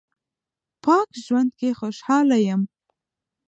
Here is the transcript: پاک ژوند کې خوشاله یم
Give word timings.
پاک 0.83 1.09
ژوند 1.25 1.49
کې 1.59 1.69
خوشاله 1.79 2.37
یم 2.47 2.61